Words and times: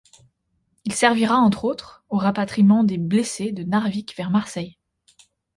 Il 0.83 0.93
servira, 0.93 1.35
entre 1.35 1.63
autres, 1.63 2.03
au 2.09 2.17
rapatriement 2.17 2.83
des 2.83 2.97
blessés 2.97 3.51
de 3.51 3.61
Narvik 3.63 4.15
vers 4.17 4.31
Marseille. 4.31 4.79